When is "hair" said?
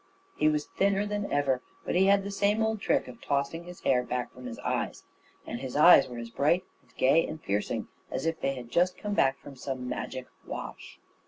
3.81-4.01